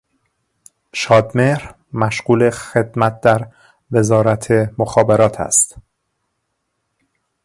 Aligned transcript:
شادمهر 0.93 1.75
مشغول 1.93 2.49
خدمت 2.49 3.21
در 3.21 3.47
وزارت 3.91 4.51
مخابرات 4.77 5.39
است 5.39 5.77